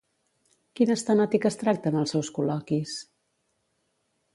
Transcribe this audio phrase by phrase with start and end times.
[0.79, 3.01] Quines temàtiques tracta en els seus col·loquis?